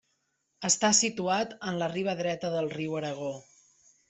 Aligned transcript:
Està 0.69 0.89
situat 0.99 1.53
en 1.73 1.77
la 1.83 1.91
riba 1.93 2.17
dreta 2.23 2.53
del 2.57 2.71
Riu 2.79 2.97
Aragó. 3.03 3.31